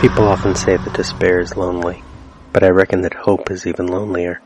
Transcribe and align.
People 0.00 0.28
often 0.28 0.54
say 0.54 0.76
that 0.76 0.92
despair 0.92 1.40
is 1.40 1.56
lonely, 1.56 2.04
but 2.52 2.62
I 2.62 2.68
reckon 2.68 3.00
that 3.02 3.14
hope 3.14 3.50
is 3.50 3.66
even 3.66 3.86
lonelier. 3.86 4.42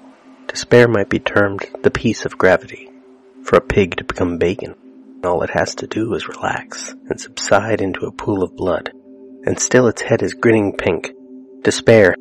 Despair 0.47 0.87
might 0.87 1.09
be 1.09 1.19
termed 1.19 1.67
the 1.83 1.91
peace 1.91 2.25
of 2.25 2.39
gravity. 2.39 2.89
For 3.43 3.57
a 3.57 3.61
pig 3.61 3.97
to 3.97 4.05
become 4.05 4.39
bacon, 4.39 4.77
all 5.25 5.43
it 5.43 5.51
has 5.51 5.75
to 5.77 5.89
do 5.89 6.15
is 6.15 6.29
relax 6.29 6.95
and 7.11 7.21
subside 7.21 7.81
into 7.81 8.07
a 8.07 8.13
pool 8.13 8.45
of 8.45 8.55
blood, 8.55 8.93
and 9.45 9.59
still 9.59 9.89
its 9.89 10.03
head 10.03 10.23
is 10.23 10.35
grinning 10.35 10.77
pink. 10.77 11.11
Despair 11.63 12.15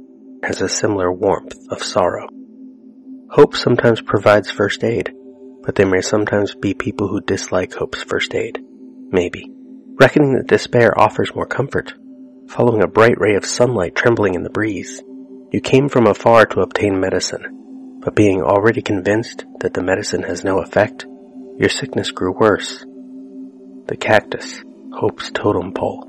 has 0.43 0.61
a 0.61 0.69
similar 0.69 1.11
warmth 1.11 1.55
of 1.69 1.83
sorrow. 1.83 2.27
Hope 3.29 3.55
sometimes 3.55 4.01
provides 4.01 4.49
first 4.49 4.83
aid, 4.83 5.13
but 5.63 5.75
there 5.75 5.87
may 5.87 6.01
sometimes 6.01 6.55
be 6.55 6.73
people 6.73 7.07
who 7.07 7.21
dislike 7.21 7.73
hope's 7.73 8.03
first 8.03 8.33
aid. 8.33 8.59
Maybe. 9.11 9.51
Reckoning 9.99 10.35
that 10.35 10.47
despair 10.47 10.97
offers 10.97 11.35
more 11.35 11.45
comfort, 11.45 11.93
following 12.47 12.83
a 12.83 12.87
bright 12.87 13.19
ray 13.19 13.35
of 13.35 13.45
sunlight 13.45 13.95
trembling 13.95 14.35
in 14.35 14.43
the 14.43 14.49
breeze. 14.49 15.01
You 15.51 15.59
came 15.59 15.89
from 15.89 16.07
afar 16.07 16.45
to 16.45 16.61
obtain 16.61 16.99
medicine, 16.99 17.99
but 18.01 18.15
being 18.15 18.41
already 18.41 18.81
convinced 18.81 19.45
that 19.59 19.73
the 19.73 19.83
medicine 19.83 20.23
has 20.23 20.43
no 20.43 20.59
effect, 20.59 21.05
your 21.57 21.69
sickness 21.69 22.11
grew 22.11 22.31
worse. 22.31 22.85
The 23.87 23.97
cactus, 23.97 24.63
hope's 24.93 25.31
totem 25.31 25.73
pole. 25.73 26.07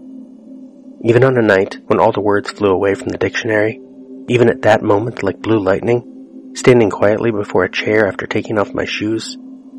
Even 1.04 1.24
on 1.24 1.38
a 1.38 1.42
night 1.42 1.78
when 1.86 1.98
all 1.98 2.12
the 2.12 2.20
words 2.20 2.50
flew 2.50 2.70
away 2.70 2.94
from 2.94 3.08
the 3.08 3.18
dictionary, 3.18 3.80
even 4.28 4.48
at 4.48 4.62
that 4.62 4.82
moment 4.82 5.22
like 5.22 5.40
blue 5.40 5.58
lightning, 5.58 6.52
standing 6.54 6.90
quietly 6.90 7.30
before 7.30 7.64
a 7.64 7.70
chair 7.70 8.06
after 8.06 8.26
taking 8.26 8.58
off 8.58 8.74
my 8.74 8.84
shoes, 8.84 9.36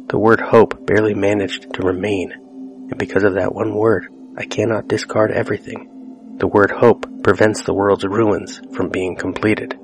the 0.08 0.18
word 0.18 0.42
hope 0.42 0.86
barely 0.88 1.14
managed 1.14 1.74
to 1.74 1.84
remain, 1.84 2.32
and 2.32 2.98
because 2.98 3.24
of 3.24 3.36
that 3.36 3.54
one 3.54 3.76
word, 3.76 4.08
I 4.36 4.46
cannot 4.46 4.88
discard 4.88 5.32
everything. 5.32 6.36
The 6.40 6.48
word 6.48 6.72
hope 6.72 7.06
prevents 7.24 7.64
the 7.64 7.74
world's 7.74 8.06
ruins 8.06 8.60
from 8.74 8.90
being 8.90 9.16
completed. 9.16 9.78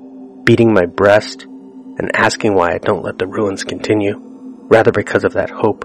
Beating 0.44 0.72
my 0.72 0.86
breast 0.86 1.44
and 1.44 2.10
asking 2.14 2.54
why 2.54 2.72
I 2.72 2.78
don't 2.78 3.04
let 3.04 3.18
the 3.18 3.26
ruins 3.26 3.62
continue, 3.62 4.18
rather 4.18 4.90
because 4.90 5.24
of 5.24 5.34
that 5.34 5.50
hope, 5.50 5.84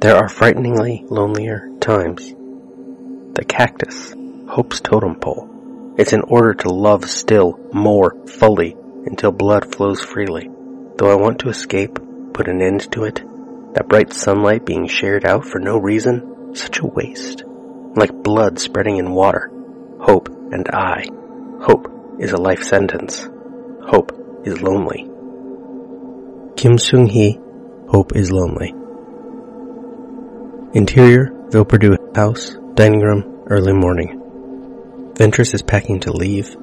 there 0.00 0.16
are 0.16 0.28
frighteningly 0.28 1.04
lonelier 1.08 1.70
times. 1.80 2.28
The 2.28 3.44
cactus, 3.46 4.14
hope's 4.48 4.80
totem 4.80 5.14
pole. 5.14 5.57
It's 5.98 6.12
in 6.12 6.20
order 6.22 6.54
to 6.54 6.68
love 6.68 7.10
still 7.10 7.58
more 7.72 8.16
fully 8.26 8.76
until 9.04 9.32
blood 9.32 9.74
flows 9.74 10.00
freely. 10.00 10.48
Though 10.96 11.10
I 11.10 11.16
want 11.16 11.40
to 11.40 11.48
escape, 11.48 11.98
put 12.32 12.46
an 12.46 12.62
end 12.62 12.92
to 12.92 13.02
it, 13.02 13.22
that 13.74 13.88
bright 13.88 14.12
sunlight 14.12 14.64
being 14.64 14.86
shared 14.86 15.24
out 15.24 15.44
for 15.44 15.58
no 15.58 15.76
reason, 15.76 16.54
such 16.54 16.78
a 16.78 16.86
waste. 16.86 17.42
Like 17.96 18.22
blood 18.22 18.60
spreading 18.60 18.98
in 18.98 19.12
water. 19.12 19.50
Hope 20.00 20.28
and 20.28 20.68
I. 20.68 21.08
Hope 21.62 21.92
is 22.20 22.30
a 22.32 22.36
life 22.40 22.62
sentence. 22.62 23.28
Hope 23.84 24.12
is 24.44 24.62
lonely. 24.62 25.10
Kim 26.56 26.78
Sung 26.78 27.06
Hee, 27.06 27.40
Hope 27.88 28.14
is 28.14 28.30
Lonely. 28.30 28.74
Interior, 30.74 31.32
Villeperdue 31.50 32.14
House, 32.14 32.56
Dining 32.74 33.00
Room, 33.00 33.44
Early 33.46 33.72
Morning. 33.72 34.17
Ventress 35.18 35.52
is 35.52 35.62
packing 35.62 35.98
to 35.98 36.12
leave. 36.12 36.54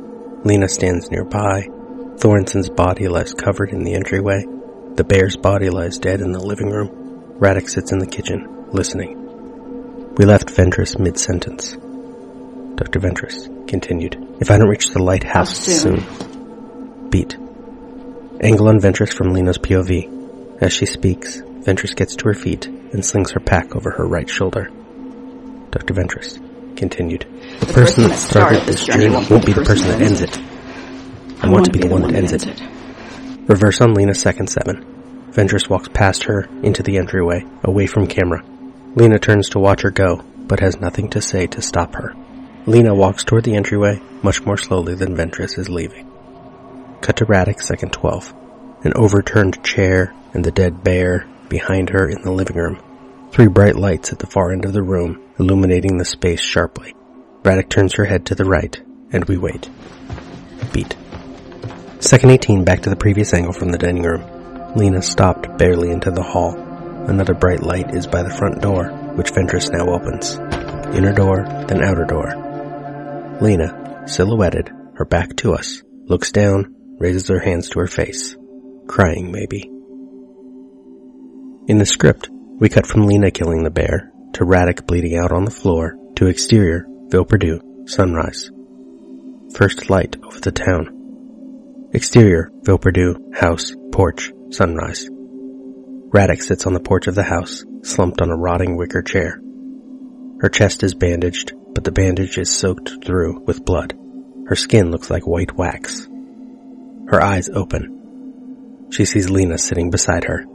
Lena 0.45 0.69
stands 0.69 1.11
nearby. 1.11 1.67
Thorensen's 2.15 2.69
body 2.69 3.09
lies 3.09 3.33
covered 3.33 3.71
in 3.71 3.83
the 3.83 3.95
entryway. 3.95 4.45
The 4.93 5.03
bear's 5.03 5.35
body 5.35 5.69
lies 5.69 5.99
dead 5.99 6.21
in 6.21 6.31
the 6.31 6.39
living 6.39 6.69
room. 6.69 7.35
Radek 7.37 7.67
sits 7.67 7.91
in 7.91 7.97
the 7.97 8.07
kitchen, 8.07 8.69
listening. 8.71 10.15
We 10.15 10.23
left 10.23 10.47
Ventress 10.47 10.97
mid-sentence. 10.97 11.73
Dr. 11.73 13.01
Ventress 13.01 13.67
continued. 13.67 14.37
If 14.39 14.49
I 14.49 14.57
don't 14.57 14.69
reach 14.69 14.87
the 14.87 15.03
lighthouse 15.03 15.57
soon? 15.57 15.99
soon. 15.99 17.09
Beat. 17.09 17.35
Angle 18.39 18.69
on 18.69 18.79
Ventress 18.79 19.13
from 19.13 19.33
Lena's 19.33 19.57
POV. 19.57 20.61
As 20.61 20.71
she 20.71 20.85
speaks, 20.85 21.41
Ventress 21.41 21.93
gets 21.93 22.15
to 22.15 22.29
her 22.29 22.33
feet 22.33 22.67
and 22.67 23.03
slings 23.03 23.31
her 23.31 23.41
pack 23.41 23.75
over 23.75 23.91
her 23.91 24.07
right 24.07 24.29
shoulder. 24.29 24.69
Dr. 25.71 25.93
Ventress 25.93 26.39
continued. 26.75 27.27
The, 27.59 27.73
person 27.73 28.03
that 28.03 28.17
started 28.17 28.63
this 28.63 28.85
journey 28.85 29.09
won't 29.09 29.45
be 29.45 29.53
the 29.53 29.63
person 29.63 29.89
that 29.89 30.01
ends 30.01 30.21
it. 30.21 30.37
I 31.41 31.49
want 31.49 31.65
to 31.65 31.71
be 31.71 31.79
the 31.79 31.87
one 31.87 32.01
that 32.03 32.13
ends 32.15 32.33
it. 32.33 32.45
Reverse 33.47 33.81
on 33.81 33.93
Lena 33.93 34.13
second 34.15 34.47
seven. 34.47 34.85
Ventress 35.31 35.69
walks 35.69 35.89
past 35.89 36.23
her 36.23 36.47
into 36.63 36.81
the 36.81 36.97
entryway, 36.97 37.43
away 37.63 37.87
from 37.87 38.07
camera. 38.07 38.43
Lena 38.95 39.19
turns 39.19 39.49
to 39.49 39.59
watch 39.59 39.81
her 39.81 39.91
go, 39.91 40.23
but 40.47 40.61
has 40.61 40.79
nothing 40.79 41.09
to 41.09 41.21
say 41.21 41.47
to 41.47 41.61
stop 41.61 41.95
her. 41.95 42.13
Lena 42.65 42.95
walks 42.95 43.23
toward 43.23 43.43
the 43.43 43.55
entryway, 43.55 44.01
much 44.23 44.43
more 44.45 44.57
slowly 44.57 44.95
than 44.95 45.15
Ventress 45.15 45.59
is 45.59 45.69
leaving. 45.69 46.09
Cut 47.01 47.17
to 47.17 47.25
Radek 47.25 47.61
second 47.61 47.91
twelve. 47.91 48.33
An 48.83 48.93
overturned 48.95 49.63
chair 49.63 50.15
and 50.33 50.43
the 50.43 50.51
dead 50.51 50.83
bear 50.83 51.27
behind 51.49 51.89
her 51.89 52.09
in 52.09 52.21
the 52.21 52.31
living 52.31 52.57
room. 52.57 52.81
Three 53.35 53.47
bright 53.47 53.75
lights 53.75 54.13
at 54.13 54.19
the 54.19 54.27
far 54.27 54.53
end 54.53 54.63
of 54.63 54.71
the 54.71 54.81
room, 54.81 55.21
illuminating 55.37 55.97
the 55.97 56.05
space 56.05 56.39
sharply. 56.39 56.95
Radek 57.43 57.67
turns 57.67 57.95
her 57.95 58.05
head 58.05 58.27
to 58.27 58.35
the 58.35 58.45
right, 58.45 58.81
and 59.11 59.25
we 59.25 59.35
wait. 59.35 59.69
Beat. 60.71 60.95
Second 61.99 62.29
18 62.29 62.63
back 62.63 62.83
to 62.83 62.89
the 62.89 62.95
previous 62.95 63.33
angle 63.33 63.51
from 63.51 63.73
the 63.73 63.77
dining 63.77 64.03
room. 64.03 64.23
Lena 64.77 65.01
stopped 65.01 65.57
barely 65.57 65.91
into 65.91 66.11
the 66.11 66.23
hall. 66.23 66.55
Another 66.55 67.33
bright 67.33 67.61
light 67.61 67.93
is 67.93 68.07
by 68.07 68.23
the 68.23 68.29
front 68.29 68.61
door, 68.61 68.87
which 69.15 69.33
Ventress 69.33 69.69
now 69.69 69.89
opens. 69.89 70.35
Inner 70.95 71.11
door, 71.11 71.43
then 71.67 71.83
outer 71.83 72.05
door. 72.05 73.37
Lena, 73.41 74.03
silhouetted, 74.07 74.71
her 74.93 75.03
back 75.03 75.35
to 75.35 75.51
us, 75.55 75.83
looks 76.05 76.31
down, 76.31 76.73
raises 76.99 77.27
her 77.27 77.39
hands 77.39 77.67
to 77.71 77.79
her 77.79 77.87
face. 77.87 78.37
Crying, 78.87 79.33
maybe. 79.33 79.69
In 81.67 81.79
the 81.79 81.85
script, 81.85 82.29
we 82.57 82.69
cut 82.69 82.87
from 82.87 83.05
Lena 83.05 83.31
killing 83.31 83.63
the 83.63 83.69
bear, 83.69 84.11
to 84.33 84.45
Radek 84.45 84.85
bleeding 84.87 85.17
out 85.17 85.31
on 85.31 85.45
the 85.45 85.51
floor, 85.51 85.97
to 86.15 86.27
exterior, 86.27 86.85
Villeperdue, 87.09 87.89
sunrise. 87.89 88.49
First 89.53 89.89
light 89.89 90.15
over 90.23 90.39
the 90.39 90.51
town. 90.51 91.89
Exterior, 91.93 92.51
Villeperdue, 92.61 93.35
house, 93.35 93.75
porch, 93.91 94.31
sunrise. 94.51 95.09
Radek 96.09 96.41
sits 96.41 96.65
on 96.65 96.73
the 96.73 96.79
porch 96.79 97.07
of 97.07 97.15
the 97.15 97.23
house, 97.23 97.65
slumped 97.83 98.21
on 98.21 98.29
a 98.29 98.37
rotting 98.37 98.77
wicker 98.77 99.01
chair. 99.01 99.41
Her 100.39 100.49
chest 100.49 100.83
is 100.83 100.93
bandaged, 100.93 101.53
but 101.73 101.83
the 101.83 101.91
bandage 101.91 102.37
is 102.37 102.49
soaked 102.49 103.05
through 103.05 103.41
with 103.41 103.65
blood. 103.65 103.97
Her 104.47 104.55
skin 104.55 104.91
looks 104.91 105.09
like 105.09 105.27
white 105.27 105.57
wax. 105.57 106.07
Her 107.07 107.21
eyes 107.21 107.49
open. 107.49 108.87
She 108.91 109.03
sees 109.05 109.29
Lena 109.29 109.57
sitting 109.57 109.89
beside 109.89 110.23
her. 110.25 110.45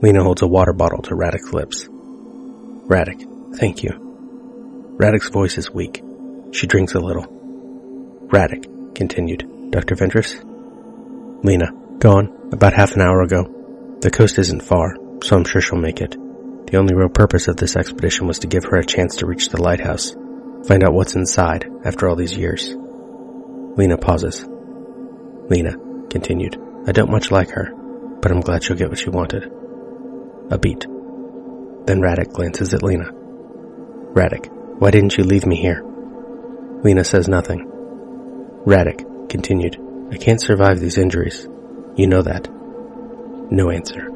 Lena 0.00 0.22
holds 0.22 0.42
a 0.42 0.46
water 0.46 0.72
bottle 0.72 1.02
to 1.02 1.14
Radek's 1.14 1.52
lips. 1.52 1.88
Radek, 2.86 3.56
thank 3.56 3.82
you. 3.82 3.90
Radek's 4.96 5.28
voice 5.28 5.58
is 5.58 5.72
weak. 5.72 6.02
She 6.52 6.68
drinks 6.68 6.94
a 6.94 7.00
little. 7.00 7.26
Radek, 8.28 8.94
continued. 8.94 9.70
Dr. 9.70 9.96
Ventress? 9.96 10.44
Lena, 11.44 11.72
gone, 11.98 12.50
about 12.52 12.74
half 12.74 12.94
an 12.94 13.02
hour 13.02 13.22
ago. 13.22 13.98
The 14.00 14.10
coast 14.10 14.38
isn't 14.38 14.62
far, 14.62 14.94
so 15.24 15.36
I'm 15.36 15.44
sure 15.44 15.60
she'll 15.60 15.78
make 15.78 16.00
it. 16.00 16.12
The 16.12 16.76
only 16.76 16.94
real 16.94 17.08
purpose 17.08 17.48
of 17.48 17.56
this 17.56 17.74
expedition 17.74 18.28
was 18.28 18.38
to 18.40 18.46
give 18.46 18.64
her 18.64 18.76
a 18.76 18.86
chance 18.86 19.16
to 19.16 19.26
reach 19.26 19.48
the 19.48 19.60
lighthouse, 19.60 20.12
find 20.66 20.84
out 20.84 20.94
what's 20.94 21.16
inside 21.16 21.68
after 21.84 22.08
all 22.08 22.14
these 22.14 22.36
years. 22.36 22.72
Lena 23.76 23.98
pauses. 23.98 24.46
Lena, 25.48 25.76
continued. 26.08 26.56
I 26.86 26.92
don't 26.92 27.10
much 27.10 27.32
like 27.32 27.50
her, 27.50 27.72
but 28.20 28.30
I'm 28.30 28.40
glad 28.40 28.62
she'll 28.62 28.76
get 28.76 28.90
what 28.90 28.98
she 28.98 29.10
wanted. 29.10 29.50
A 30.50 30.58
beat. 30.58 30.80
Then 30.80 32.00
Radek 32.00 32.32
glances 32.32 32.74
at 32.74 32.82
Lena. 32.82 33.10
Radek, 34.12 34.48
why 34.78 34.90
didn't 34.90 35.16
you 35.16 35.24
leave 35.24 35.46
me 35.46 35.56
here? 35.56 35.82
Lena 36.82 37.04
says 37.04 37.28
nothing. 37.28 37.66
Radek 38.64 39.28
continued. 39.28 39.78
I 40.10 40.16
can't 40.16 40.40
survive 40.40 40.80
these 40.80 40.98
injuries. 40.98 41.46
You 41.96 42.06
know 42.06 42.22
that. 42.22 42.48
No 43.50 43.70
answer. 43.70 44.08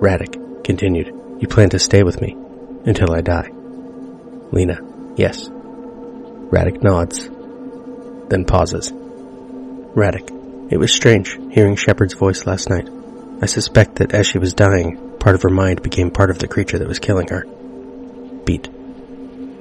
Radek 0.00 0.64
continued. 0.64 1.08
You 1.40 1.48
plan 1.48 1.70
to 1.70 1.78
stay 1.78 2.02
with 2.02 2.20
me 2.20 2.36
until 2.84 3.12
I 3.12 3.20
die. 3.20 3.50
Lena, 4.50 4.78
yes. 5.16 5.48
Radek 5.48 6.82
nods, 6.82 7.28
then 8.28 8.44
pauses. 8.44 8.90
Radek, 8.90 10.72
it 10.72 10.78
was 10.78 10.92
strange 10.92 11.38
hearing 11.52 11.76
Sheppard's 11.76 12.14
voice 12.14 12.46
last 12.46 12.70
night. 12.70 12.88
I 13.42 13.46
suspect 13.46 13.96
that 13.96 14.14
as 14.14 14.26
she 14.26 14.38
was 14.38 14.54
dying, 14.54 15.07
part 15.18 15.34
of 15.34 15.42
her 15.42 15.50
mind 15.50 15.82
became 15.82 16.10
part 16.10 16.30
of 16.30 16.38
the 16.38 16.48
creature 16.48 16.78
that 16.78 16.88
was 16.88 16.98
killing 16.98 17.28
her. 17.28 17.44
Beat. 18.44 18.68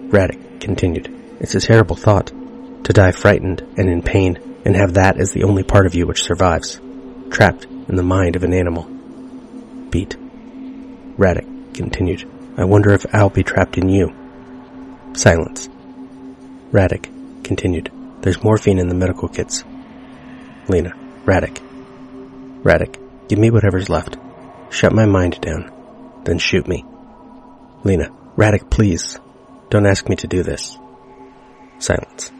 Radek 0.09 0.61
continued. 0.61 1.13
It's 1.39 1.55
a 1.55 1.59
terrible 1.59 1.95
thought. 1.95 2.31
To 2.85 2.93
die 2.93 3.11
frightened 3.11 3.61
and 3.77 3.89
in 3.89 4.01
pain 4.01 4.61
and 4.65 4.75
have 4.75 4.93
that 4.93 5.19
as 5.19 5.31
the 5.31 5.43
only 5.43 5.63
part 5.63 5.85
of 5.85 5.95
you 5.95 6.07
which 6.07 6.23
survives. 6.23 6.79
trapped 7.29 7.65
in 7.65 7.95
the 7.95 8.03
mind 8.03 8.35
of 8.35 8.43
an 8.43 8.53
animal. 8.53 8.83
Beat. 9.89 10.15
Radek 11.17 11.75
continued. 11.75 12.29
I 12.57 12.63
wonder 12.65 12.91
if 12.91 13.05
I'll 13.13 13.29
be 13.29 13.43
trapped 13.43 13.77
in 13.77 13.89
you. 13.89 14.13
Silence. 15.13 15.67
Radek 16.71 17.43
continued. 17.43 17.91
There's 18.21 18.43
morphine 18.43 18.79
in 18.79 18.87
the 18.87 18.95
medical 18.95 19.27
kits. 19.27 19.63
Lena. 20.67 20.93
Radek. 21.25 21.61
Radek. 22.63 23.27
Give 23.27 23.39
me 23.39 23.49
whatever's 23.49 23.89
left. 23.89 24.17
Shut 24.69 24.93
my 24.93 25.05
mind 25.05 25.39
down. 25.41 25.71
Then 26.23 26.39
shoot 26.39 26.67
me. 26.67 26.85
Lena. 27.83 28.09
Radek, 28.35 28.69
please. 28.69 29.19
Don't 29.69 29.85
ask 29.85 30.07
me 30.07 30.15
to 30.17 30.27
do 30.27 30.43
this. 30.43 30.77
Silence. 31.79 32.31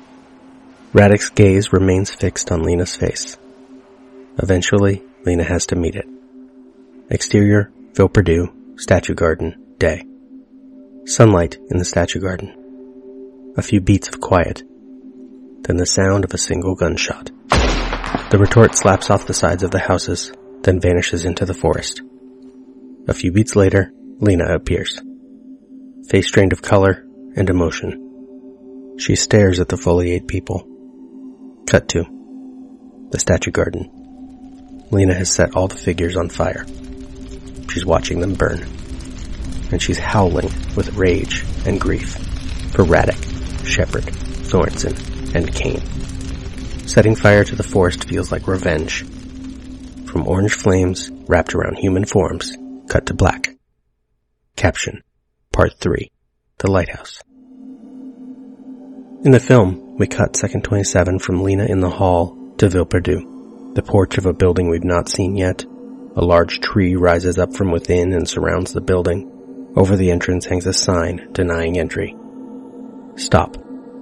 Radek's 0.94 1.30
gaze 1.30 1.74
remains 1.74 2.12
fixed 2.12 2.52
on 2.52 2.64
Lena's 2.64 2.96
face. 2.96 3.38
Eventually, 4.38 5.04
Lena 5.26 5.44
has 5.44 5.66
to 5.68 5.76
meet 5.76 5.96
it. 5.96 6.08
Exterior, 7.10 7.72
Villeperdue, 7.94 8.80
Statue 8.80 9.16
Garden, 9.16 9.76
day. 9.80 10.06
Sunlight 11.06 11.58
in 11.70 11.78
the 11.78 11.86
statue 11.86 12.20
garden. 12.20 13.54
A 13.58 13.62
few 13.62 13.80
beats 13.80 14.08
of 14.10 14.20
quiet. 14.20 14.62
Then 15.62 15.78
the 15.78 15.86
sound 15.86 16.26
of 16.26 16.34
a 16.34 16.38
single 16.38 16.76
gunshot. 16.76 17.32
The 18.30 18.38
retort 18.38 18.76
slaps 18.76 19.10
off 19.10 19.26
the 19.26 19.34
sides 19.34 19.64
of 19.64 19.72
the 19.72 19.80
houses, 19.80 20.34
then 20.64 20.82
vanishes 20.82 21.26
into 21.26 21.46
the 21.46 21.54
forest. 21.54 22.02
A 23.10 23.14
few 23.14 23.32
beats 23.32 23.56
later, 23.56 23.94
Lena 24.20 24.54
appears. 24.54 25.02
Face 26.10 26.30
drained 26.30 26.52
of 26.52 26.62
color 26.62 27.06
and 27.38 27.50
emotion. 27.50 28.96
She 29.00 29.16
stares 29.16 29.62
at 29.62 29.70
the 29.70 29.78
foliate 29.78 30.28
people. 30.28 30.68
Cut 31.68 31.88
to. 31.90 32.04
The 33.12 33.20
statue 33.20 33.52
garden. 33.52 34.86
Lena 34.92 35.14
has 35.14 35.30
set 35.30 35.56
all 35.56 35.70
the 35.70 35.78
figures 35.78 36.18
on 36.18 36.28
fire. 36.28 36.66
She's 37.70 37.86
watching 37.86 38.20
them 38.20 38.34
burn. 38.34 38.64
And 39.72 39.82
she's 39.82 40.00
howling 40.00 40.52
with 40.76 40.96
rage 40.96 41.46
and 41.66 41.80
grief 41.80 42.16
for 42.74 42.84
Radek, 42.84 43.66
Sheppard, 43.66 44.04
Thorensen, 44.04 45.34
and 45.34 45.54
Kane. 45.54 45.82
Setting 46.86 47.16
fire 47.16 47.46
to 47.46 47.56
the 47.56 47.64
forest 47.64 48.10
feels 48.10 48.34
like 48.34 48.48
revenge. 48.48 49.04
From 50.08 50.28
orange 50.28 50.54
flames 50.54 51.10
wrapped 51.28 51.54
around 51.54 51.78
human 51.78 52.06
forms, 52.06 52.56
cut 52.88 53.08
to 53.08 53.14
black. 53.14 53.50
Caption. 54.56 55.04
Part 55.52 55.74
3. 55.80 56.12
The 56.60 56.72
Lighthouse. 56.72 57.22
In 59.24 59.32
the 59.32 59.40
film, 59.40 59.98
we 59.98 60.08
cut 60.08 60.36
second 60.36 60.64
27 60.64 61.20
from 61.20 61.44
Lena 61.44 61.66
in 61.66 61.80
the 61.80 61.90
hall 61.90 62.38
to 62.58 62.68
Villeperdue, 62.70 63.74
the 63.76 63.84
porch 63.84 64.18
of 64.18 64.26
a 64.26 64.34
building 64.34 64.70
we've 64.70 64.84
not 64.84 65.10
seen 65.10 65.36
yet. 65.36 65.66
A 66.16 66.24
large 66.24 66.60
tree 66.60 66.96
rises 66.96 67.38
up 67.38 67.54
from 67.54 67.72
within 67.72 68.14
and 68.14 68.28
surrounds 68.28 68.74
the 68.74 68.82
building. 68.82 69.74
Over 69.76 69.96
the 69.96 70.12
entrance 70.12 70.46
hangs 70.46 70.66
a 70.66 70.74
sign 70.74 71.30
denying 71.34 71.78
entry. 71.78 72.16
Stop. 73.16 73.58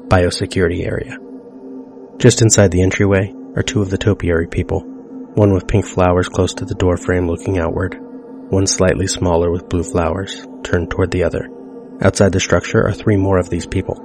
Biosecurity 0.07 0.85
area. 0.85 1.17
Just 2.17 2.41
inside 2.41 2.71
the 2.71 2.81
entryway 2.81 3.33
are 3.55 3.63
two 3.63 3.81
of 3.81 3.89
the 3.89 3.97
topiary 3.97 4.47
people, 4.47 4.81
one 5.33 5.53
with 5.53 5.67
pink 5.67 5.85
flowers 5.85 6.29
close 6.29 6.53
to 6.55 6.65
the 6.65 6.75
doorframe 6.75 7.27
looking 7.27 7.57
outward, 7.57 7.99
one 8.49 8.67
slightly 8.67 9.07
smaller 9.07 9.51
with 9.51 9.69
blue 9.69 9.83
flowers, 9.83 10.45
turned 10.63 10.91
toward 10.91 11.11
the 11.11 11.23
other. 11.23 11.49
Outside 12.01 12.31
the 12.31 12.39
structure 12.39 12.85
are 12.85 12.93
three 12.93 13.17
more 13.17 13.39
of 13.39 13.49
these 13.49 13.65
people. 13.65 13.95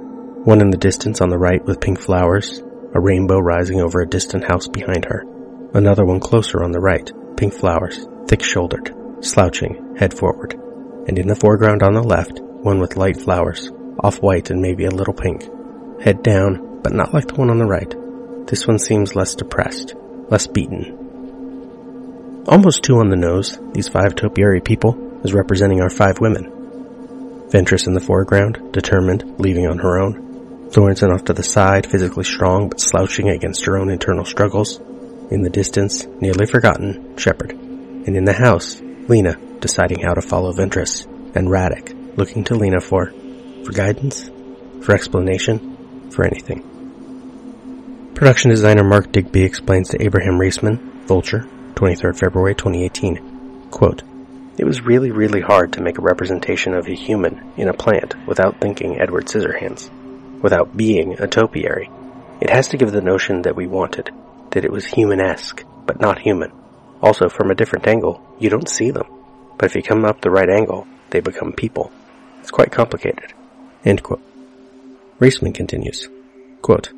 One 0.43 0.61
in 0.61 0.69
the 0.69 0.77
distance 0.77 1.21
on 1.21 1.29
the 1.29 1.37
right 1.37 1.63
with 1.63 1.81
pink 1.81 1.99
flowers, 1.99 2.63
a 2.93 2.99
rainbow 2.99 3.39
rising 3.39 3.81
over 3.81 4.01
a 4.01 4.09
distant 4.09 4.43
house 4.43 4.67
behind 4.67 5.05
her. 5.05 5.23
Another 5.73 6.05
one 6.05 6.19
closer 6.19 6.63
on 6.63 6.71
the 6.71 6.79
right, 6.79 7.11
pink 7.37 7.53
flowers, 7.53 8.07
thick-shouldered, 8.27 8.93
slouching, 9.21 9.95
head 9.97 10.13
forward. 10.13 10.53
And 11.07 11.17
in 11.19 11.27
the 11.27 11.35
foreground 11.35 11.83
on 11.83 11.93
the 11.93 12.03
left, 12.03 12.39
one 12.41 12.79
with 12.79 12.97
light 12.97 13.17
flowers, 13.17 13.71
off-white 13.99 14.49
and 14.49 14.61
maybe 14.61 14.85
a 14.85 14.91
little 14.91 15.13
pink. 15.13 15.43
Head 16.01 16.23
down, 16.23 16.81
but 16.81 16.93
not 16.93 17.13
like 17.13 17.27
the 17.27 17.35
one 17.35 17.49
on 17.49 17.59
the 17.59 17.65
right. 17.65 17.93
This 18.47 18.67
one 18.67 18.79
seems 18.79 19.15
less 19.15 19.35
depressed, 19.35 19.95
less 20.29 20.47
beaten. 20.47 21.00
Almost 22.47 22.81
two 22.81 22.97
on 22.97 23.09
the 23.09 23.15
nose, 23.15 23.59
these 23.73 23.87
five 23.87 24.15
topiary 24.15 24.61
people, 24.61 25.21
is 25.23 25.31
representing 25.31 25.79
our 25.79 25.91
five 25.91 26.19
women. 26.19 26.45
Ventress 27.49 27.85
in 27.85 27.93
the 27.93 27.99
foreground, 27.99 28.73
determined, 28.73 29.39
leaving 29.39 29.67
on 29.67 29.77
her 29.77 29.99
own. 29.99 30.69
Thorensen 30.71 31.13
off 31.13 31.25
to 31.25 31.33
the 31.33 31.43
side, 31.43 31.85
physically 31.85 32.23
strong 32.23 32.69
but 32.69 32.81
slouching 32.81 33.29
against 33.29 33.65
her 33.65 33.77
own 33.77 33.91
internal 33.91 34.25
struggles. 34.25 34.79
In 35.29 35.43
the 35.43 35.51
distance, 35.51 36.07
nearly 36.19 36.47
forgotten, 36.47 37.15
Sheppard. 37.15 37.51
And 37.51 38.17
in 38.17 38.25
the 38.25 38.33
house, 38.33 38.81
Lena, 38.81 39.35
deciding 39.59 39.99
how 39.99 40.15
to 40.15 40.21
follow 40.21 40.51
Ventress, 40.51 41.05
and 41.35 41.47
Radek, 41.47 42.17
looking 42.17 42.43
to 42.45 42.55
Lena 42.55 42.81
for, 42.81 43.13
for 43.65 43.71
guidance, 43.71 44.31
for 44.81 44.95
explanation, 44.95 46.09
for 46.09 46.25
anything. 46.25 46.63
Production 48.15 48.49
designer 48.49 48.83
Mark 48.83 49.11
Digby 49.11 49.43
explains 49.43 49.89
to 49.89 50.03
Abraham 50.03 50.39
Riesman, 50.39 51.05
Vulture, 51.05 51.47
23rd 51.81 52.19
February 52.19 52.53
2018, 52.53 53.69
quote, 53.71 54.03
It 54.55 54.65
was 54.65 54.83
really, 54.83 55.09
really 55.09 55.41
hard 55.41 55.73
to 55.73 55.81
make 55.81 55.97
a 55.97 56.03
representation 56.03 56.75
of 56.75 56.85
a 56.85 56.93
human 56.93 57.53
in 57.57 57.69
a 57.69 57.73
plant 57.73 58.13
without 58.27 58.61
thinking 58.61 59.01
Edward 59.01 59.25
Scissorhands, 59.25 59.89
without 60.43 60.77
being 60.77 61.19
a 61.19 61.25
topiary. 61.25 61.89
It 62.39 62.51
has 62.51 62.67
to 62.67 62.77
give 62.77 62.91
the 62.91 63.01
notion 63.01 63.41
that 63.41 63.55
we 63.55 63.65
wanted, 63.65 64.11
that 64.51 64.63
it 64.63 64.71
was 64.71 64.85
human-esque, 64.85 65.63
but 65.87 65.99
not 65.99 66.19
human. 66.19 66.51
Also, 67.01 67.29
from 67.29 67.49
a 67.49 67.55
different 67.55 67.87
angle, 67.87 68.21
you 68.37 68.51
don't 68.51 68.69
see 68.69 68.91
them. 68.91 69.07
But 69.57 69.71
if 69.71 69.75
you 69.75 69.81
come 69.81 70.05
up 70.05 70.21
the 70.21 70.29
right 70.29 70.51
angle, 70.51 70.85
they 71.09 71.19
become 71.19 71.51
people. 71.51 71.91
It's 72.41 72.51
quite 72.51 72.71
complicated. 72.71 73.33
End 73.83 74.03
quote. 74.03 74.21
Riesman 75.17 75.55
continues, 75.55 76.07
quote, 76.61 76.91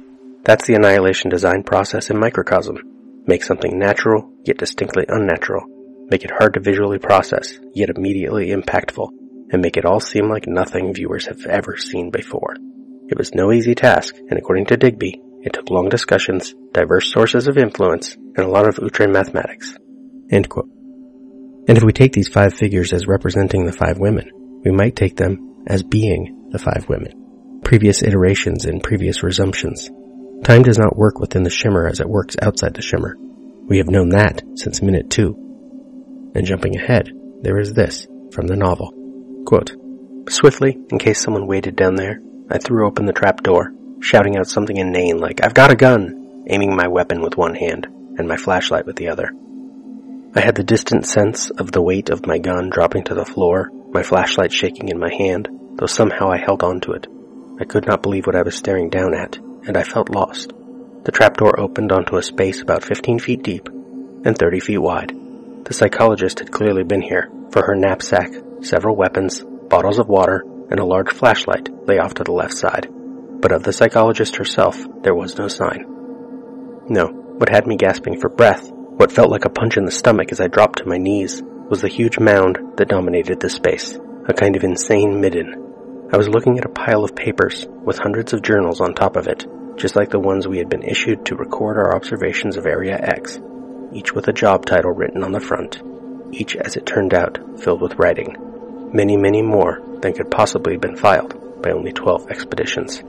that's 0.44 0.68
the 0.68 0.76
annihilation 0.76 1.30
design 1.30 1.64
process 1.64 2.10
in 2.10 2.20
microcosm. 2.20 2.93
Make 3.26 3.44
something 3.44 3.80
natural, 3.80 4.32
yet 4.44 4.58
distinctly 4.58 5.06
unnatural. 5.08 5.64
Make 6.10 6.26
it 6.26 6.32
hard 6.32 6.54
to 6.56 6.60
visually 6.60 7.00
process, 7.00 7.58
yet 7.74 7.90
immediately 7.90 8.48
impactful. 8.48 9.10
And 9.52 9.62
make 9.62 9.78
it 9.78 9.86
all 9.86 10.00
seem 10.00 10.30
like 10.30 10.48
nothing 10.48 10.94
viewers 10.94 11.28
have 11.28 11.46
ever 11.46 11.78
seen 11.78 12.10
before. 12.12 12.56
It 13.08 13.18
was 13.18 13.34
no 13.34 13.52
easy 13.52 13.76
task, 13.76 14.16
and 14.18 14.38
according 14.38 14.66
to 14.68 14.78
Digby, 14.78 15.22
it 15.42 15.54
took 15.54 15.70
long 15.70 15.90
discussions, 15.90 16.54
diverse 16.72 17.12
sources 17.12 17.48
of 17.48 17.58
influence, 17.58 18.16
and 18.16 18.40
a 18.40 18.48
lot 18.48 18.68
of 18.68 18.80
outre 18.80 19.08
mathematics. 19.08 19.76
And 20.30 20.48
if 21.68 21.84
we 21.84 21.94
take 21.94 22.14
these 22.14 22.30
five 22.30 22.54
figures 22.54 22.92
as 22.92 23.08
representing 23.08 23.66
the 23.66 23.72
five 23.72 24.00
women, 24.00 24.30
we 24.66 24.72
might 24.72 24.96
take 24.96 25.16
them 25.16 25.64
as 25.68 25.84
being 25.84 26.50
the 26.52 26.60
five 26.60 26.88
women. 26.90 27.62
Previous 27.64 28.04
iterations 28.04 28.66
and 28.66 28.84
previous 28.84 29.22
resumptions, 29.24 29.90
Time 30.44 30.62
does 30.64 30.78
not 30.78 30.98
work 30.98 31.20
within 31.20 31.44
the 31.44 31.50
shimmer 31.50 31.88
as 31.88 32.02
it 32.02 32.10
works 32.10 32.36
outside 32.42 32.74
the 32.74 32.82
shimmer. 32.82 33.16
We 33.70 33.78
have 33.78 33.90
known 33.90 34.10
that 34.10 34.44
since 34.56 34.82
minute 34.82 35.10
two. 35.10 35.36
And 36.36 36.46
jumping 36.46 36.76
ahead, 36.76 37.12
there 37.42 37.58
is 37.58 37.74
this 37.74 38.08
from 38.34 38.48
the 38.48 38.58
novel. 38.58 38.92
Quote, 39.46 39.74
Swiftly, 40.28 40.78
in 40.90 41.00
case 41.00 41.22
someone 41.22 41.48
waited 41.48 41.78
down 41.78 41.96
there, 41.96 42.20
I 42.50 42.58
threw 42.58 42.86
open 42.86 43.06
the 43.06 43.14
trap 43.14 43.42
door, 43.42 43.72
shouting 44.02 44.36
out 44.36 44.48
something 44.48 44.76
inane 44.76 45.18
like, 45.18 45.42
I've 45.42 45.54
got 45.54 45.72
a 45.72 45.76
gun, 45.76 46.44
aiming 46.50 46.76
my 46.76 46.90
weapon 46.90 47.22
with 47.22 47.38
one 47.38 47.56
hand 47.56 47.88
and 48.18 48.28
my 48.28 48.36
flashlight 48.36 48.86
with 48.86 48.98
the 48.98 49.08
other. 49.08 49.32
I 50.36 50.42
had 50.42 50.56
the 50.56 50.64
distant 50.64 51.06
sense 51.06 51.52
of 51.52 51.72
the 51.72 51.82
weight 51.82 52.10
of 52.10 52.26
my 52.26 52.38
gun 52.38 52.70
dropping 52.70 53.06
to 53.06 53.14
the 53.14 53.26
floor, 53.26 53.70
my 53.94 54.04
flashlight 54.04 54.52
shaking 54.52 54.90
in 54.90 55.00
my 55.00 55.14
hand, 55.14 55.48
though 55.76 55.86
somehow 55.86 56.32
I 56.32 56.38
held 56.38 56.64
on 56.64 56.82
to 56.82 56.92
it. 56.92 57.08
I 57.62 57.64
could 57.64 57.88
not 57.88 58.04
believe 58.04 58.26
what 58.26 58.36
I 58.36 58.42
was 58.42 58.56
staring 58.56 58.90
down 58.90 59.14
at, 59.14 59.40
and 59.68 59.78
I 59.78 59.84
felt 59.84 60.10
lost. 60.10 60.54
The 61.04 61.12
trapdoor 61.12 61.60
opened 61.60 61.92
onto 61.92 62.16
a 62.16 62.24
space 62.24 62.62
about 62.62 62.84
15 62.84 63.20
feet 63.20 63.44
deep 63.44 63.68
and 63.68 64.38
30 64.38 64.60
feet 64.60 64.78
wide. 64.78 65.14
The 65.66 65.74
psychologist 65.74 66.40
had 66.40 66.52
clearly 66.52 66.84
been 66.84 67.02
here, 67.02 67.30
for 67.52 67.66
her 67.66 67.76
knapsack, 67.76 68.32
several 68.62 68.96
weapons, 68.96 69.44
bottles 69.70 70.00
of 70.00 70.08
water, 70.08 70.44
and 70.70 70.80
a 70.80 70.86
large 70.86 71.12
flashlight 71.12 71.70
lay 71.88 72.00
off 72.00 72.14
to 72.16 72.24
the 72.24 72.32
left 72.32 72.54
side. 72.54 72.88
But 72.90 73.52
of 73.52 73.64
the 73.64 73.74
psychologist 73.74 74.38
herself, 74.38 74.78
there 75.02 75.16
was 75.16 75.38
no 75.38 75.48
sign. 75.48 75.86
No, 76.88 77.08
what 77.08 77.50
had 77.50 77.68
me 77.68 77.76
gasping 77.76 78.20
for 78.20 78.30
breath, 78.30 78.70
what 78.72 79.12
felt 79.12 79.30
like 79.30 79.46
a 79.46 79.50
punch 79.50 79.78
in 79.78 79.86
the 79.86 79.92
stomach 79.92 80.32
as 80.32 80.40
I 80.40 80.48
dropped 80.48 80.80
to 80.80 80.88
my 80.88 80.98
knees, 80.98 81.42
was 81.70 81.82
the 81.82 81.88
huge 81.88 82.20
mound 82.20 82.60
that 82.78 82.90
dominated 82.90 83.40
the 83.40 83.50
space, 83.50 83.98
a 84.28 84.34
kind 84.34 84.56
of 84.56 84.64
insane 84.64 85.20
midden 85.20 85.73
I 86.12 86.18
was 86.18 86.28
looking 86.28 86.60
at 86.60 86.66
a 86.66 86.70
pile 86.70 87.04
of 87.04 87.16
papers 87.16 87.66
with 87.70 87.98
hundreds 87.98 88.34
of 88.34 88.42
journals 88.42 88.82
on 88.82 88.94
top 88.94 89.16
of 89.16 89.28
it, 89.28 89.46
just 89.78 89.96
like 89.96 90.10
the 90.10 90.20
ones 90.20 90.48
we 90.48 90.60
had 90.60 90.70
been 90.70 90.84
issued 90.84 91.26
to 91.26 91.36
record 91.36 91.78
our 91.78 91.96
observations 91.96 92.58
of 92.58 92.66
Area 92.66 93.00
X, 93.00 93.40
each 93.94 94.14
with 94.14 94.28
a 94.28 94.34
job 94.34 94.66
title 94.66 94.92
written 94.92 95.24
on 95.24 95.32
the 95.32 95.40
front, 95.40 95.82
each 96.32 96.56
as 96.56 96.76
it 96.76 96.86
turned 96.86 97.14
out 97.14 97.40
filled 97.60 97.82
with 97.82 97.96
writing. 97.96 98.36
Many, 98.94 99.18
many 99.18 99.42
more 99.42 99.82
than 100.02 100.14
could 100.14 100.30
possibly 100.30 100.74
have 100.74 100.82
been 100.82 100.98
filed 100.98 101.62
by 101.62 101.72
only 101.72 101.92
12 101.94 102.30
expeditions. 102.30 103.02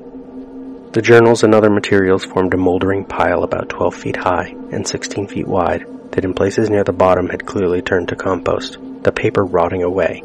The 0.92 1.02
journals 1.02 1.42
and 1.42 1.54
other 1.54 1.70
materials 1.70 2.24
formed 2.24 2.54
a 2.54 2.56
moldering 2.56 3.04
pile 3.04 3.42
about 3.42 3.68
12 3.68 3.94
feet 3.94 4.16
high 4.16 4.54
and 4.70 4.86
16 4.86 5.26
feet 5.26 5.48
wide 5.48 5.84
that 6.12 6.24
in 6.24 6.32
places 6.32 6.70
near 6.70 6.84
the 6.84 6.92
bottom 6.92 7.28
had 7.28 7.44
clearly 7.44 7.82
turned 7.82 8.08
to 8.08 8.16
compost, 8.16 8.78
the 9.02 9.10
paper 9.12 9.44
rotting 9.44 9.82
away. 9.82 10.22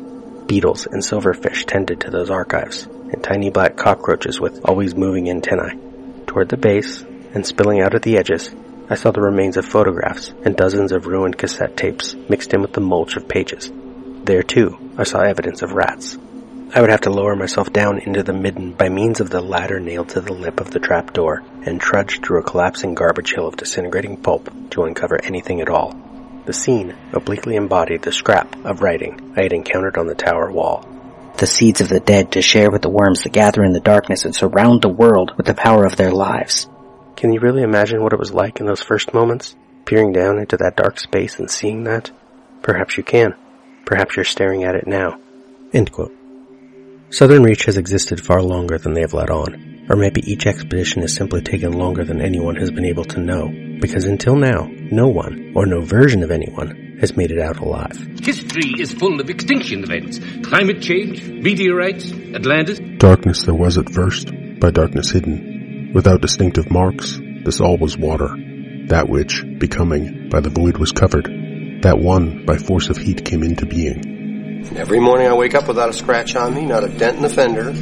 Beetles 0.50 0.88
and 0.88 1.04
silverfish 1.04 1.66
tended 1.66 2.02
to 2.02 2.10
those 2.10 2.32
archives, 2.32 2.88
and 2.88 3.24
tiny 3.24 3.52
black 3.52 3.78
cockroaches 3.78 4.40
with 4.40 4.66
always 4.66 4.96
moving 4.96 5.30
antennae. 5.30 5.78
Toward 6.26 6.50
the 6.50 6.58
base, 6.58 7.04
and 7.36 7.46
spilling 7.46 7.82
out 7.82 7.94
at 7.94 8.02
the 8.02 8.18
edges, 8.18 8.50
I 8.90 8.96
saw 8.96 9.12
the 9.12 9.22
remains 9.22 9.58
of 9.58 9.66
photographs 9.68 10.34
and 10.44 10.56
dozens 10.56 10.92
of 10.92 11.06
ruined 11.06 11.38
cassette 11.38 11.78
tapes 11.78 12.16
mixed 12.16 12.52
in 12.52 12.64
with 12.64 12.74
the 12.74 12.82
mulch 12.82 13.16
of 13.16 13.28
pages. 13.28 13.72
There 14.24 14.42
too, 14.42 14.76
I 14.98 15.04
saw 15.04 15.20
evidence 15.20 15.62
of 15.62 15.74
rats. 15.74 16.18
I 16.74 16.82
would 16.82 16.90
have 16.90 17.02
to 17.02 17.12
lower 17.12 17.36
myself 17.36 17.72
down 17.72 18.00
into 18.00 18.24
the 18.24 18.34
midden 18.34 18.72
by 18.74 18.90
means 18.90 19.20
of 19.20 19.30
the 19.30 19.42
ladder 19.42 19.80
nailed 19.80 20.10
to 20.10 20.22
the 20.22 20.34
lip 20.34 20.60
of 20.60 20.72
the 20.72 20.80
trap 20.80 21.14
door 21.14 21.44
and 21.64 21.80
trudge 21.80 22.22
through 22.22 22.40
a 22.40 22.44
collapsing 22.44 22.96
garbage 22.96 23.36
hill 23.36 23.46
of 23.46 23.56
disintegrating 23.56 24.18
pulp 24.18 24.50
to 24.72 24.86
uncover 24.86 25.24
anything 25.24 25.62
at 25.62 25.70
all. 25.70 26.09
The 26.46 26.54
scene 26.54 26.96
obliquely 27.14 27.56
embodied 27.56 28.02
the 28.02 28.12
scrap 28.12 28.56
of 28.66 28.82
writing 28.82 29.34
I 29.38 29.44
had 29.44 29.54
encountered 29.54 29.98
on 29.98 30.08
the 30.08 30.16
tower 30.16 30.52
wall. 30.52 30.88
The 31.38 31.48
seeds 31.48 31.80
of 31.80 31.90
the 31.90 32.00
dead 32.00 32.34
to 32.34 32.42
share 32.42 32.70
with 32.70 32.82
the 32.82 32.90
worms 32.90 33.24
that 33.24 33.34
gather 33.34 33.64
in 33.64 33.74
the 33.74 33.80
darkness 33.80 34.26
and 34.26 34.36
surround 34.36 34.82
the 34.82 34.90
world 34.90 35.34
with 35.38 35.46
the 35.46 35.54
power 35.54 35.86
of 35.86 35.96
their 35.96 36.12
lives. 36.12 36.68
Can 37.16 37.32
you 37.32 37.40
really 37.40 37.64
imagine 37.64 38.02
what 38.02 38.14
it 38.14 38.20
was 38.20 38.34
like 38.34 38.60
in 38.60 38.66
those 38.66 38.82
first 38.82 39.14
moments? 39.14 39.56
Peering 39.86 40.12
down 40.12 40.40
into 40.40 40.58
that 40.58 40.76
dark 40.76 41.00
space 41.00 41.40
and 41.40 41.50
seeing 41.50 41.84
that? 41.84 42.12
Perhaps 42.62 42.98
you 42.98 43.04
can. 43.04 43.36
Perhaps 43.86 44.16
you're 44.16 44.26
staring 44.26 44.64
at 44.64 44.76
it 44.76 44.88
now. 44.88 45.20
End 45.74 45.92
quote. 45.92 46.16
Southern 47.10 47.44
Reach 47.44 47.66
has 47.66 47.78
existed 47.78 48.22
far 48.22 48.42
longer 48.42 48.78
than 48.78 48.94
they 48.94 49.02
have 49.02 49.14
let 49.14 49.30
on, 49.30 49.69
or 49.90 49.96
maybe 49.96 50.22
each 50.32 50.46
expedition 50.46 51.02
has 51.02 51.16
simply 51.16 51.42
taken 51.42 51.74
longer 51.74 52.06
than 52.06 52.22
anyone 52.22 52.56
has 52.56 52.70
been 52.70 52.86
able 52.86 53.04
to 53.04 53.20
know, 53.20 53.50
because 53.82 54.06
until 54.06 54.36
now, 54.36 54.70
no 54.92 55.08
one, 55.08 55.54
or 55.56 55.66
no 55.66 55.82
version 55.82 56.22
of 56.22 56.30
anyone, 56.30 56.98
has 57.02 57.18
made 57.18 57.32
it 57.32 57.40
out 57.40 57.60
alive. 57.60 57.98
History 58.22 58.80
is 58.80 58.94
full 58.94 59.20
of 59.20 59.30
extinction 59.30 59.84
events. 59.84 60.20
Climate 60.48 60.82
change, 60.82 61.24
meteorites, 61.28 62.12
Atlantis. 62.12 62.80
Darkness 62.98 63.44
there 63.44 63.56
was 63.56 63.78
at 63.78 63.90
first, 63.90 64.32
by 64.60 64.70
darkness 64.70 65.10
hidden. 65.10 65.92
Without 65.94 66.22
distinctive 66.22 66.70
marks, 66.70 67.20
this 67.44 67.60
all 67.60 67.78
was 67.78 67.98
water. 67.98 68.36
That 68.88 69.10
which, 69.10 69.44
becoming, 69.58 70.30
by 70.30 70.42
the 70.42 70.50
void 70.50 70.78
was 70.78 70.92
covered. 70.92 71.26
That 71.82 71.98
one, 71.98 72.46
by 72.46 72.58
force 72.58 72.90
of 72.90 72.98
heat, 72.98 73.26
came 73.26 73.42
into 73.42 73.66
being. 73.66 74.06
And 74.68 74.78
every 74.78 75.00
morning 75.00 75.28
I 75.28 75.34
wake 75.34 75.56
up 75.56 75.68
without 75.68 75.90
a 75.90 75.94
scratch 75.94 76.36
on 76.36 76.54
me, 76.54 76.66
not 76.66 76.84
a 76.84 76.90
dent 76.90 77.16
in 77.16 77.24
the 77.24 77.30
fender. 77.30 77.74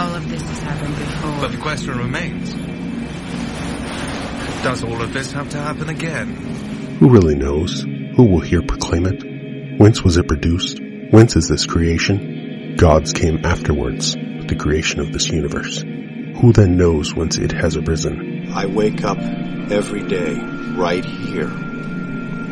All 0.00 0.14
of 0.14 0.28
this 0.30 0.40
has 0.40 0.60
happened 0.60 0.96
before. 0.96 1.40
But 1.40 1.52
the 1.52 1.58
question 1.58 1.98
remains. 1.98 2.54
Does 4.64 4.82
all 4.82 5.02
of 5.02 5.12
this 5.12 5.30
have 5.32 5.50
to 5.50 5.58
happen 5.58 5.90
again? 5.90 6.28
Who 7.00 7.10
really 7.10 7.34
knows? 7.34 7.82
Who 8.16 8.24
will 8.24 8.40
here 8.40 8.62
proclaim 8.62 9.04
it? 9.04 9.78
Whence 9.78 10.02
was 10.02 10.16
it 10.16 10.26
produced? 10.26 10.80
Whence 11.10 11.36
is 11.36 11.48
this 11.48 11.66
creation? 11.66 12.76
Gods 12.76 13.12
came 13.12 13.44
afterwards, 13.44 14.16
with 14.16 14.48
the 14.48 14.56
creation 14.56 15.00
of 15.00 15.12
this 15.12 15.28
universe. 15.28 15.82
Who 15.82 16.52
then 16.54 16.78
knows 16.78 17.14
whence 17.14 17.36
it 17.36 17.52
has 17.52 17.76
arisen? 17.76 18.50
I 18.54 18.64
wake 18.64 19.04
up 19.04 19.18
every 19.18 20.02
day 20.02 20.32
right 20.76 21.04
here, 21.04 21.48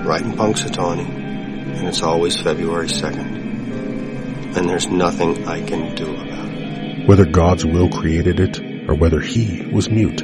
right 0.04 0.20
in 0.20 0.32
Punxsutawney, 0.32 1.08
and 1.78 1.88
it's 1.88 2.02
always 2.02 2.38
February 2.38 2.88
2nd. 2.88 4.54
And 4.54 4.68
there's 4.68 4.88
nothing 4.88 5.48
I 5.48 5.62
can 5.62 5.94
do 5.94 6.14
about 6.14 6.44
it. 6.44 6.47
Whether 7.08 7.24
God's 7.24 7.64
will 7.64 7.88
created 7.88 8.38
it, 8.38 8.60
or 8.86 8.94
whether 8.94 9.18
He 9.18 9.64
was 9.72 9.88
mute. 9.88 10.22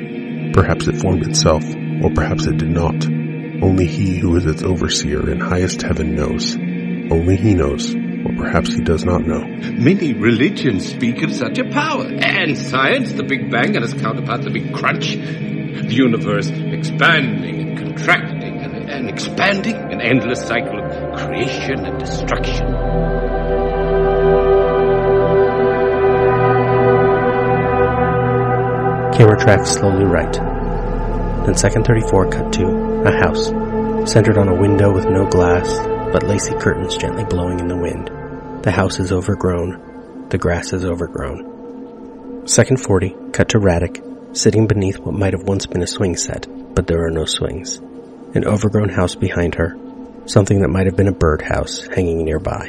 Perhaps 0.52 0.86
it 0.86 0.96
formed 0.96 1.26
itself, 1.26 1.64
or 2.02 2.10
perhaps 2.10 2.44
it 2.44 2.58
did 2.58 2.68
not. 2.68 3.06
Only 3.06 3.86
He 3.86 4.18
who 4.18 4.36
is 4.36 4.44
its 4.44 4.62
overseer 4.62 5.30
in 5.30 5.40
highest 5.40 5.80
heaven 5.80 6.14
knows. 6.14 6.54
Only 6.54 7.36
He 7.36 7.54
knows, 7.54 7.94
or 7.94 8.36
perhaps 8.36 8.74
He 8.74 8.82
does 8.82 9.02
not 9.02 9.26
know. 9.26 9.46
Many 9.72 10.12
religions 10.12 10.86
speak 10.86 11.22
of 11.22 11.32
such 11.32 11.56
a 11.56 11.64
power. 11.70 12.04
And 12.04 12.54
science, 12.58 13.14
the 13.14 13.24
Big 13.24 13.50
Bang 13.50 13.74
and 13.76 13.82
its 13.82 13.94
counterpart, 13.94 14.42
the 14.42 14.50
Big 14.50 14.74
Crunch. 14.74 15.14
The 15.14 15.86
universe 15.88 16.50
expanding 16.50 17.62
and 17.62 17.78
contracting 17.78 18.58
and, 18.58 18.90
and 18.90 19.08
expanding. 19.08 19.76
An 19.76 20.02
endless 20.02 20.46
cycle 20.46 20.84
of 20.84 21.16
creation 21.16 21.86
and 21.86 21.98
destruction. 21.98 23.13
Camera 29.14 29.38
tracks 29.38 29.71
slowly 29.71 30.04
right. 30.04 30.33
Then 30.33 31.54
second 31.54 31.85
34 31.87 32.30
cut 32.30 32.52
to 32.54 32.66
a 33.04 33.12
house, 33.12 33.47
centered 34.11 34.37
on 34.37 34.49
a 34.49 34.61
window 34.61 34.92
with 34.92 35.04
no 35.04 35.25
glass, 35.25 35.73
but 36.12 36.25
lacy 36.25 36.52
curtains 36.54 36.97
gently 36.97 37.25
blowing 37.25 37.61
in 37.61 37.68
the 37.68 37.76
wind. 37.76 38.11
The 38.64 38.73
house 38.73 38.99
is 38.99 39.12
overgrown. 39.12 40.26
The 40.30 40.38
grass 40.38 40.73
is 40.73 40.85
overgrown. 40.85 42.49
Second 42.49 42.80
40 42.80 43.14
cut 43.33 43.50
to 43.50 43.59
Radek, 43.59 44.37
sitting 44.37 44.66
beneath 44.66 44.99
what 44.99 45.14
might 45.14 45.33
have 45.33 45.44
once 45.44 45.66
been 45.66 45.83
a 45.83 45.87
swing 45.87 46.16
set, 46.16 46.49
but 46.75 46.88
there 46.88 47.06
are 47.06 47.11
no 47.11 47.25
swings. 47.25 47.76
An 48.35 48.44
overgrown 48.44 48.88
house 48.88 49.14
behind 49.14 49.54
her, 49.54 49.76
something 50.26 50.61
that 50.62 50.71
might 50.71 50.87
have 50.87 50.97
been 50.97 51.06
a 51.06 51.12
birdhouse 51.12 51.87
hanging 51.87 52.25
nearby. 52.25 52.68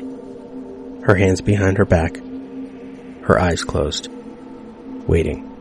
Her 1.06 1.16
hands 1.16 1.42
behind 1.42 1.80
her 1.80 1.86
back, 1.86 2.18
her 3.24 3.40
eyes 3.40 3.64
closed, 3.64 4.10
waiting. 5.08 5.55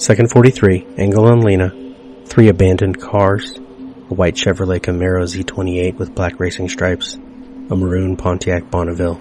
Second 0.00 0.30
43, 0.30 0.86
Engel 0.96 1.28
and 1.28 1.44
Lena, 1.44 1.74
three 2.24 2.48
abandoned 2.48 2.98
cars, 2.98 3.58
a 3.58 4.14
white 4.14 4.34
Chevrolet 4.34 4.80
Camaro 4.80 5.24
Z28 5.24 5.98
with 5.98 6.14
black 6.14 6.40
racing 6.40 6.70
stripes, 6.70 7.16
a 7.16 7.76
maroon 7.76 8.16
Pontiac 8.16 8.70
Bonneville, 8.70 9.20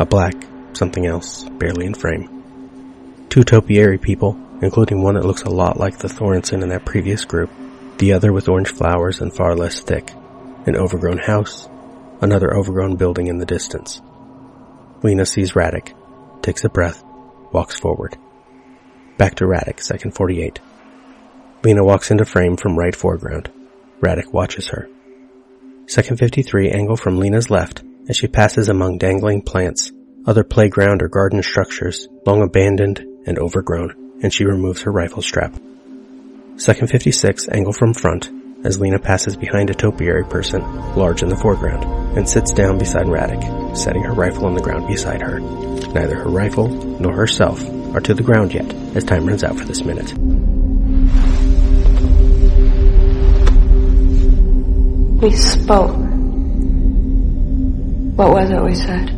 a 0.00 0.04
black 0.04 0.34
something 0.72 1.06
else, 1.06 1.44
barely 1.44 1.86
in 1.86 1.94
frame. 1.94 3.24
Two 3.28 3.44
topiary 3.44 3.98
people, 3.98 4.36
including 4.62 5.00
one 5.00 5.14
that 5.14 5.24
looks 5.24 5.42
a 5.42 5.48
lot 5.48 5.78
like 5.78 5.98
the 5.98 6.08
Thorensen 6.08 6.60
in 6.60 6.70
that 6.70 6.84
previous 6.84 7.24
group, 7.24 7.52
the 7.98 8.12
other 8.12 8.32
with 8.32 8.48
orange 8.48 8.72
flowers 8.72 9.20
and 9.20 9.32
far 9.32 9.54
less 9.54 9.78
thick, 9.78 10.10
an 10.66 10.74
overgrown 10.74 11.18
house, 11.18 11.68
another 12.20 12.52
overgrown 12.52 12.96
building 12.96 13.28
in 13.28 13.38
the 13.38 13.46
distance. 13.46 14.02
Lena 15.04 15.24
sees 15.24 15.52
Radek, 15.52 15.94
takes 16.42 16.64
a 16.64 16.68
breath, 16.68 17.04
walks 17.52 17.78
forward. 17.78 18.18
Back 19.18 19.36
to 19.36 19.44
Radek, 19.44 19.80
second 19.80 20.12
48. 20.12 20.60
Lena 21.62 21.84
walks 21.84 22.10
into 22.10 22.24
frame 22.24 22.56
from 22.56 22.78
right 22.78 22.94
foreground. 22.94 23.50
Radek 24.00 24.32
watches 24.32 24.68
her. 24.68 24.88
Second 25.86 26.18
53 26.18 26.70
angle 26.70 26.96
from 26.96 27.18
Lena's 27.18 27.50
left 27.50 27.82
as 28.08 28.16
she 28.16 28.26
passes 28.26 28.68
among 28.68 28.98
dangling 28.98 29.42
plants, 29.42 29.90
other 30.26 30.44
playground 30.44 31.02
or 31.02 31.08
garden 31.08 31.42
structures, 31.42 32.08
long 32.26 32.42
abandoned 32.42 32.98
and 33.26 33.38
overgrown, 33.38 34.20
and 34.22 34.32
she 34.32 34.44
removes 34.44 34.82
her 34.82 34.92
rifle 34.92 35.22
strap. 35.22 35.54
Second 36.56 36.88
56 36.88 37.48
angle 37.48 37.72
from 37.72 37.94
front 37.94 38.30
as 38.64 38.80
Lena 38.80 38.98
passes 38.98 39.36
behind 39.36 39.70
a 39.70 39.74
topiary 39.74 40.24
person, 40.24 40.62
large 40.96 41.22
in 41.22 41.28
the 41.28 41.36
foreground, 41.36 41.84
and 42.16 42.28
sits 42.28 42.52
down 42.52 42.78
beside 42.78 43.06
Radek, 43.06 43.76
setting 43.76 44.02
her 44.02 44.12
rifle 44.12 44.46
on 44.46 44.54
the 44.54 44.62
ground 44.62 44.86
beside 44.86 45.22
her. 45.22 45.40
Neither 45.40 46.16
her 46.16 46.30
rifle 46.30 46.68
nor 46.68 47.12
herself 47.12 47.62
are 47.94 48.00
to 48.00 48.14
the 48.14 48.22
ground 48.22 48.54
yet, 48.54 48.72
as 48.96 49.04
time 49.04 49.26
runs 49.26 49.44
out 49.44 49.58
for 49.58 49.64
this 49.64 49.84
minute. 49.84 50.12
We 55.22 55.30
spoke. 55.32 55.96
What 58.16 58.30
was 58.30 58.50
it 58.50 58.62
we 58.62 58.74
said? 58.74 59.12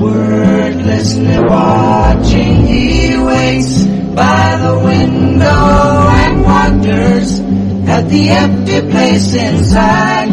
Wordlessly 0.00 1.38
watching, 1.40 2.69
the 8.10 8.28
empty 8.28 8.80
place 8.90 9.34
inside. 9.34 10.30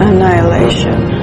Annihilation. 0.00 1.19